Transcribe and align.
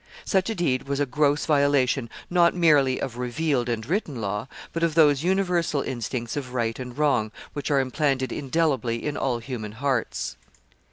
Such 0.25 0.49
a 0.49 0.55
deed 0.55 0.87
was 0.87 0.99
a 0.99 1.05
gross 1.05 1.45
violation 1.45 2.09
not 2.27 2.55
merely 2.55 2.99
of 2.99 3.19
revealed 3.19 3.69
and 3.69 3.85
written 3.85 4.19
law, 4.19 4.47
but 4.73 4.81
of 4.81 4.95
those 4.95 5.21
universal 5.23 5.83
instincts 5.83 6.35
of 6.35 6.55
right 6.55 6.79
and 6.79 6.97
wrong 6.97 7.31
which 7.53 7.69
are 7.69 7.79
implanted 7.79 8.31
indelibly 8.31 9.05
in 9.05 9.15
all 9.15 9.37
human 9.37 9.73
hearts. 9.73 10.37